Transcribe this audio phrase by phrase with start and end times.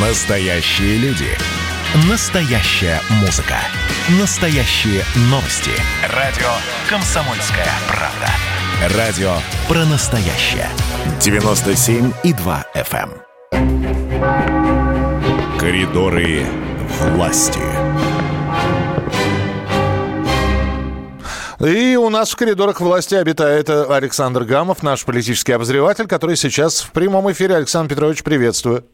[0.00, 1.26] Настоящие люди.
[2.08, 3.56] Настоящая музыка.
[4.20, 5.72] Настоящие новости.
[6.14, 6.46] Радио
[6.88, 8.96] «Комсомольская правда».
[8.96, 9.32] Радио
[9.66, 10.68] про настоящее.
[11.18, 13.10] 97,2 FM.
[13.50, 13.88] эм.
[15.58, 16.46] Коридоры
[17.00, 17.58] власти.
[21.58, 26.82] И у нас в коридорах власти обитает э, Александр Гамов, наш политический обозреватель, который сейчас
[26.82, 27.56] в прямом эфире.
[27.56, 28.84] Александр Петрович, приветствую.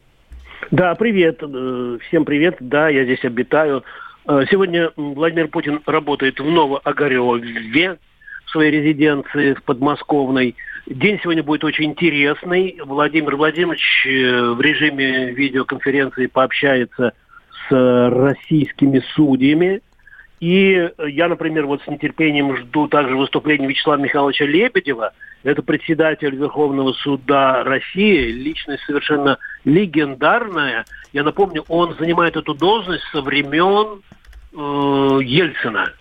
[0.75, 1.37] Да, привет.
[1.41, 2.57] э, Всем привет.
[2.59, 3.85] Да, я здесь обитаю.
[4.27, 7.97] Э, Сегодня Владимир Путин работает в Новоогареве,
[8.45, 10.57] в своей резиденции в подмосковной.
[10.85, 12.77] День сегодня будет очень интересный.
[12.83, 17.13] Владимир Владимирович э, в режиме видеоконференции пообщается
[17.69, 19.79] с российскими судьями.
[20.41, 25.13] И я, например, вот с нетерпением жду также выступления Вячеслава Михайловича Лебедева.
[25.45, 30.85] Это председатель Верховного суда России, личность совершенно легендарная.
[31.11, 34.01] Я напомню, он занимает эту должность со времен
[34.53, 35.91] э, Ельцина.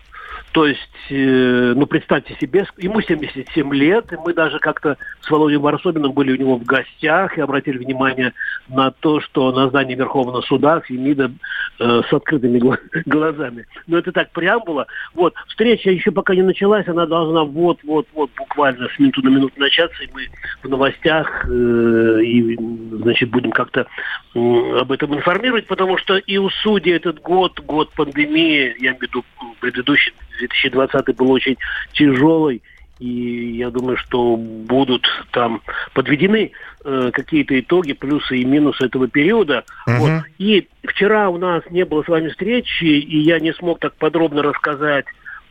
[0.53, 5.57] То есть, э, ну, представьте себе, ему 77 лет, и мы даже как-то с Володей
[5.57, 8.33] Варсобиным были у него в гостях и обратили внимание
[8.69, 11.33] на то, что на здании Верховного суда Фемида
[11.79, 13.67] э, с открытыми гла- глазами.
[13.87, 14.87] Но это так преамбула.
[15.15, 20.03] Вот, встреча еще пока не началась, она должна вот-вот-вот буквально с минуты на минуту начаться,
[20.03, 20.29] и мы
[20.63, 22.57] в новостях, э, и,
[23.03, 23.87] значит, будем как-то
[24.35, 28.99] м, об этом информировать, потому что и у судей этот год, год пандемии, я имею
[28.99, 29.25] в виду
[29.61, 31.57] предыдущий, 2020 был очень
[31.93, 32.63] тяжелый,
[32.99, 35.63] и я думаю, что будут там
[35.95, 36.53] подведены
[36.85, 39.65] э, какие-то итоги, плюсы и минусы этого периода.
[39.87, 39.99] Мгм.
[39.99, 40.23] Вот.
[40.39, 44.43] И вчера у нас не было с вами встречи, и я не смог так подробно
[44.43, 45.07] рассказать,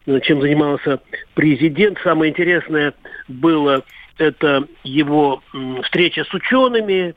[0.06, 1.00] э, чем занимался
[1.34, 1.98] президент.
[2.04, 2.94] Самое интересное
[3.28, 3.84] было
[4.18, 5.42] это его
[5.84, 7.16] встреча с учеными,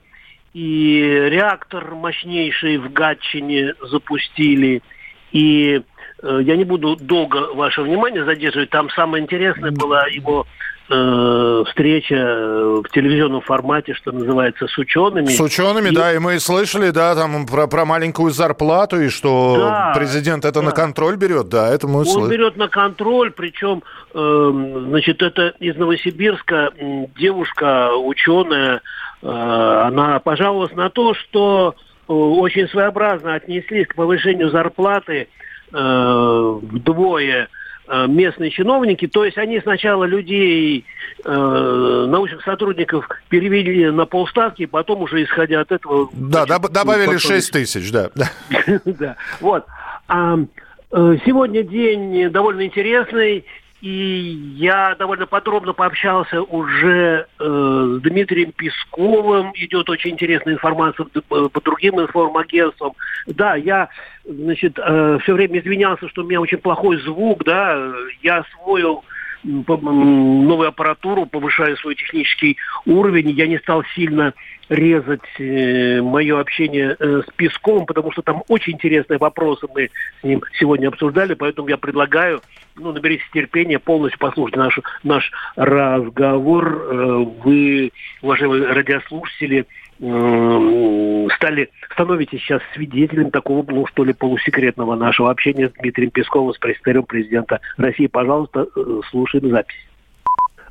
[0.54, 4.82] и реактор мощнейший в Гатчине запустили,
[5.30, 5.82] и
[6.22, 8.70] я не буду долго ваше внимание задерживать.
[8.70, 10.46] Там самое интересное была его
[10.88, 15.26] э, встреча э, в телевизионном формате, что называется, с учеными.
[15.26, 19.56] С учеными, И- да, и мы слышали, да, там про, про маленькую зарплату, и что
[19.58, 20.76] Да, президент это на да.
[20.76, 22.30] контроль берет, да, это мы Он слышали.
[22.32, 23.82] берет на контроль, причем,
[24.14, 26.70] эм, значит, это из Новосибирска
[27.18, 28.80] девушка, ученая,
[29.22, 31.74] э, она пожаловалась на то, что
[32.08, 35.26] э, очень своеобразно отнеслись к повышению зарплаты э,
[35.72, 37.48] вдвое
[37.88, 40.84] э, местные чиновники, то есть они сначала людей,
[41.24, 46.08] э, научных сотрудников перевели на полставки, потом уже исходя от этого...
[46.12, 48.10] Да, значит, доб- добавили потом- 6 тысяч, да.
[48.14, 48.30] да.
[48.84, 49.66] да, вот.
[50.08, 50.38] А,
[50.92, 53.44] э, сегодня день довольно интересный,
[53.80, 59.52] и я довольно подробно пообщался уже э, с Дмитрием Песковым.
[59.54, 62.94] Идет очень интересная информация по, по другим информагентствам.
[63.26, 63.88] Да, я,
[64.24, 67.92] значит, все время извинялся, что у меня очень плохой звук, да.
[68.22, 69.04] Я освоил
[69.46, 73.30] новую аппаратуру, повышаю свой технический уровень.
[73.30, 74.34] Я не стал сильно
[74.68, 79.90] резать мое общение э, с Песковым, потому что там очень интересные вопросы мы
[80.20, 82.42] с ним сегодня обсуждали, поэтому я предлагаю,
[82.74, 86.66] ну, наберитесь терпения, полностью послушайте наш, наш разговор.
[86.66, 87.92] Э, Вы,
[88.22, 89.64] уважаемые радиослушатели, э,
[89.98, 96.58] стали, становитесь сейчас свидетелем такого, ну, что ли, полусекретного нашего общения с Дмитрием Песковым, с
[96.58, 98.06] пресс президента России.
[98.06, 99.86] Пожалуйста, э, слушаем запись.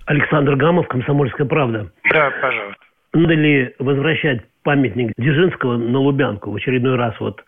[0.05, 1.91] Александр Гамов, «Комсомольская правда».
[2.11, 2.81] Да, пожалуйста.
[3.13, 6.51] Надо ли возвращать памятник Дзержинского на Лубянку?
[6.51, 7.43] В очередной раз вот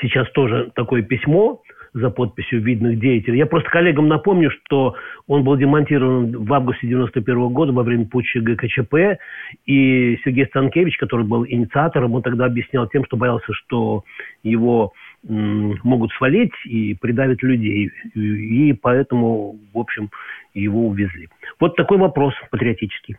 [0.00, 1.62] сейчас тоже такое письмо
[1.94, 3.38] за подписью видных деятелей.
[3.38, 8.40] Я просто коллегам напомню, что он был демонтирован в августе 91 года во время путча
[8.40, 9.18] ГКЧП,
[9.66, 14.04] и Сергей Станкевич, который был инициатором, он тогда объяснял тем, что боялся, что
[14.42, 14.92] его
[15.24, 17.90] могут свалить и придавить людей.
[18.14, 20.10] И, и поэтому, в общем,
[20.54, 21.28] его увезли.
[21.60, 23.16] Вот такой вопрос патриотический.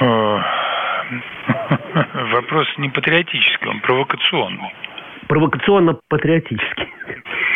[0.00, 0.38] Э,
[2.32, 4.72] Вопрос не патриотический, он провокационный.
[5.28, 6.91] Провокационно-патриотический.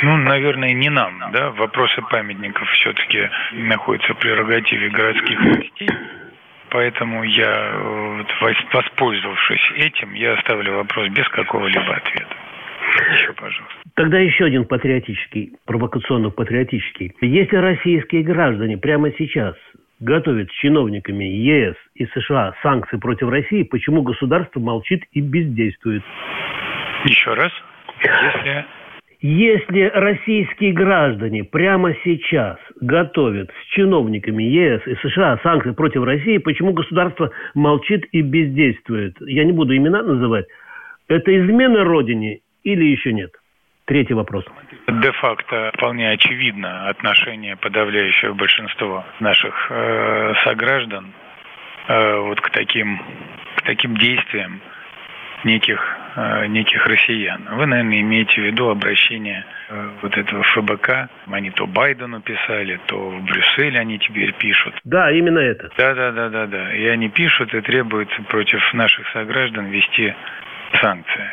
[0.02, 1.50] Ну, наверное, не нам, да?
[1.50, 5.88] Вопросы памятников все-таки находятся в прерогативе городских властей.
[6.70, 7.72] Поэтому я,
[8.72, 12.36] воспользовавшись этим, я оставлю вопрос без какого-либо ответа.
[13.12, 13.76] Еще, пожалуйста.
[13.94, 17.14] Тогда еще один патриотический, провокационно-патриотический.
[17.20, 19.54] Если российские граждане прямо сейчас
[20.00, 26.02] готовят с чиновниками ЕС и США санкции против России, почему государство молчит и бездействует?
[27.04, 27.52] Еще раз.
[28.02, 28.66] Если
[29.28, 36.72] Если российские граждане прямо сейчас готовят с чиновниками ЕС и США санкции против России, почему
[36.72, 39.16] государство молчит и бездействует?
[39.22, 40.46] Я не буду имена называть.
[41.08, 43.32] Это измена Родине или еще нет?
[43.86, 44.44] Третий вопрос.
[44.86, 51.12] Де-факто вполне очевидно отношение подавляющего большинства наших э, сограждан
[51.88, 53.02] э, вот к таким,
[53.56, 54.60] к таким действиям
[55.42, 55.80] неких,
[56.48, 57.46] неких россиян.
[57.50, 61.08] Вы, наверное, имеете в виду обращение э, вот этого ФБК.
[61.30, 64.74] Они то Байдену писали, то в Брюсселе они теперь пишут.
[64.84, 65.70] Да, именно это.
[65.76, 66.74] Да, да, да, да, да.
[66.74, 70.14] И они пишут и требуют против наших сограждан вести
[70.80, 71.30] санкции.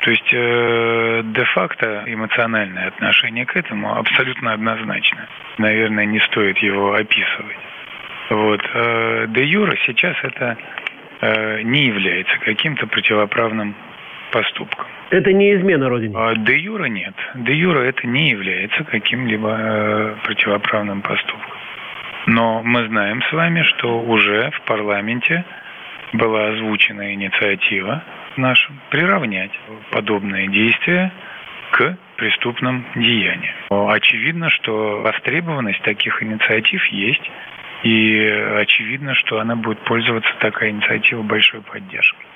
[0.00, 5.28] То есть э, де-факто эмоциональное отношение к этому абсолютно однозначно.
[5.58, 7.56] Наверное, не стоит его описывать.
[8.30, 8.60] Вот.
[8.74, 10.56] Э, де юра сейчас это
[11.20, 13.74] э, не является каким-то противоправным
[14.34, 14.86] поступком.
[15.10, 16.14] Это не измена Родине?
[16.16, 17.14] А де юра нет.
[17.36, 21.56] Де юра это не является каким-либо э, противоправным поступком.
[22.26, 25.44] Но мы знаем с вами, что уже в парламенте
[26.12, 28.02] была озвучена инициатива
[28.36, 29.52] нашим приравнять
[29.92, 31.12] подобные действия
[31.70, 33.54] к преступным деяниям.
[33.70, 37.30] Очевидно, что востребованность таких инициатив есть,
[37.84, 38.18] и
[38.58, 42.33] очевидно, что она будет пользоваться такая инициатива большой поддержкой.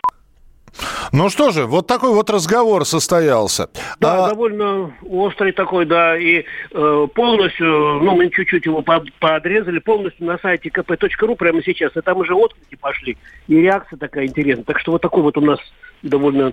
[1.13, 3.71] Ну что же, вот такой вот разговор состоялся.
[4.01, 4.29] Да, а...
[4.29, 10.39] довольно острый такой, да, и э, полностью, ну, мы чуть-чуть его под, подрезали, полностью на
[10.39, 13.17] сайте kp.ru прямо сейчас, и там уже отклики пошли,
[13.47, 14.65] и реакция такая интересная.
[14.65, 15.59] Так что вот такой вот у нас
[16.03, 16.53] довольно...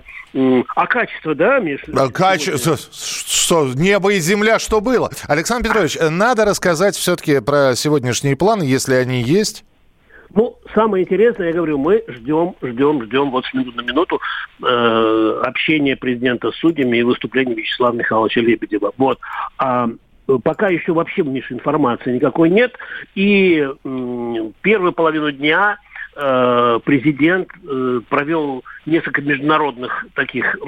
[0.74, 1.80] А качество, да, Миш?
[1.94, 5.10] А качество, что, небо и земля, что было?
[5.26, 9.64] Александр Петрович, надо рассказать все-таки про сегодняшние планы, если они есть.
[10.34, 14.20] Ну, самое интересное, я говорю, мы ждем, ждем, ждем вот с минуты на минуту
[14.62, 18.92] э, общения президента с судьями и выступления Вячеслава Михайловича Лебедева.
[18.96, 19.18] Вот.
[19.58, 19.88] А
[20.42, 22.74] пока еще вообще, Миша, информации никакой нет.
[23.14, 25.78] И э, первую половину дня
[26.16, 30.58] э, президент э, провел несколько международных таких э,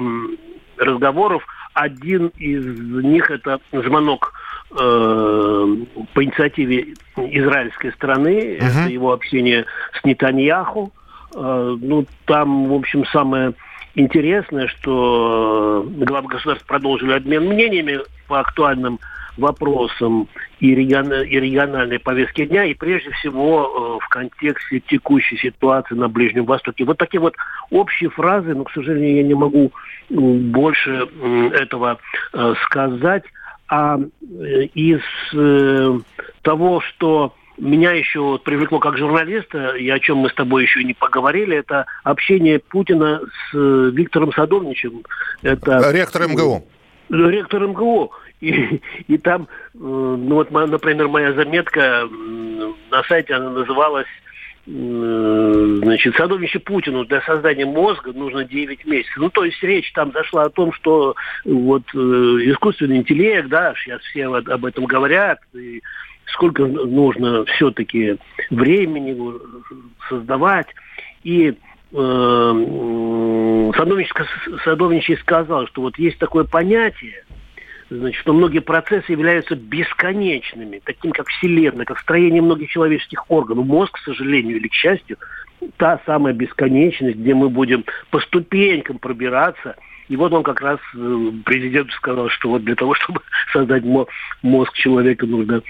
[0.77, 1.43] разговоров.
[1.73, 2.65] Один из
[3.03, 4.33] них это звонок
[4.71, 5.75] э,
[6.13, 8.83] по инициативе израильской страны, uh-huh.
[8.83, 9.65] это его общение
[9.99, 10.91] с Нетаньяху.
[11.35, 13.53] Э, ну, там, в общем, самое
[13.95, 18.99] интересное, что главы государств продолжили обмен мнениями по актуальным
[19.39, 20.27] вопросам
[20.59, 26.09] и, регион, и региональной повестки дня, и прежде всего э, в контексте текущей ситуации на
[26.09, 26.83] Ближнем Востоке.
[26.83, 27.35] Вот такие вот
[27.69, 29.71] общие фразы, но, к сожалению, я не могу
[30.09, 31.07] больше
[31.53, 31.99] этого
[32.33, 33.23] э, сказать.
[33.69, 35.01] А э, из
[36.41, 40.83] того, что меня еще вот привлекло как журналиста, и о чем мы с тобой еще
[40.83, 45.03] не поговорили, это общение Путина с Виктором Садовничем.
[45.41, 45.91] Это...
[45.91, 46.65] Ректор МГУ.
[47.09, 48.11] Ректор МГУ.
[48.41, 52.07] И, и там, э, ну вот, например, моя заметка
[52.89, 54.28] на сайте, она называлась э,
[54.69, 59.17] значит, садовище Путину для создания мозга нужно 9 месяцев.
[59.17, 64.01] Ну, то есть речь там зашла о том, что вот э, искусственный интеллект, да, сейчас
[64.01, 65.81] все об этом говорят, и
[66.27, 68.17] сколько нужно все-таки
[68.51, 69.17] времени
[70.07, 70.67] создавать.
[71.23, 71.53] И э,
[74.63, 77.23] Садовничий сказал, что вот есть такое понятие–
[77.89, 83.65] значит, что многие процессы являются бесконечными, таким как Вселенная, как строение многих человеческих органов.
[83.65, 85.17] Мозг, к сожалению или к счастью,
[85.77, 89.75] та самая бесконечность, где мы будем по ступенькам пробираться–
[90.09, 93.21] и вот он как раз э, президент сказал, что вот для того, чтобы
[93.53, 93.83] создать
[94.41, 95.61] мозг человека, нужно,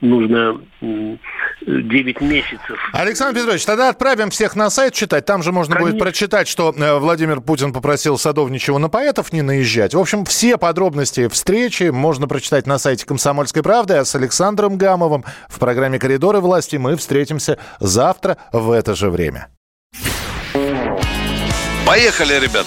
[0.00, 2.90] нужно 9 месяцев.
[2.92, 5.26] Александр Петрович, тогда отправим всех на сайт читать.
[5.26, 5.92] Там же можно Конечно.
[5.92, 9.94] будет прочитать, что э, Владимир Путин попросил Садовничего на поэтов не наезжать.
[9.94, 13.94] В общем, все подробности встречи можно прочитать на сайте «Комсомольской правды».
[13.94, 19.37] А с Александром Гамовым в программе «Коридоры власти» мы встретимся завтра в это же время.
[21.88, 22.66] Поехали, ребят!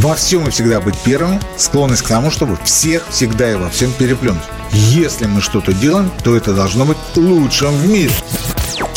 [0.00, 3.90] Во всем и всегда быть первыми, склонность к тому, чтобы всех всегда и во всем
[3.92, 4.42] переплюнуть.
[4.70, 8.12] Если мы что-то делаем, то это должно быть лучшим в мире.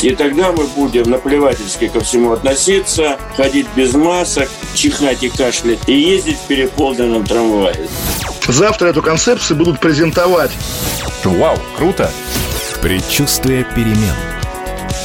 [0.01, 5.93] И тогда мы будем наплевательски ко всему относиться, ходить без масок, чихать и кашлять и
[5.93, 7.87] ездить в переполненном трамвае.
[8.49, 10.51] Завтра эту концепцию будут презентовать.
[11.23, 12.11] Вау, круто!
[12.81, 14.13] Предчувствие перемен.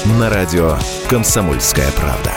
[0.05, 0.77] На радио
[1.09, 2.33] «Комсомольская правда».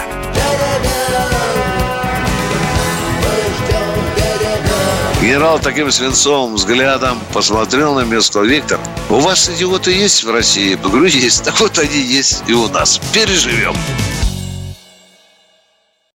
[5.20, 8.42] Генерал таким свинцовым взглядом посмотрел на место.
[8.42, 8.80] Виктор,
[9.10, 10.72] у вас идиоты есть в России?
[10.72, 11.44] Я говорю, есть.
[11.44, 13.02] Так вот они есть и у нас.
[13.12, 13.76] Переживем.